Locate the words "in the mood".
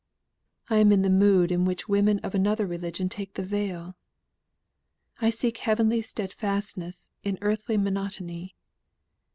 0.91-1.51